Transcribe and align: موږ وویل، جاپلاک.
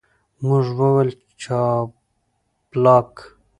موږ 0.45 0.65
وویل، 0.79 1.09
جاپلاک. 1.41 3.11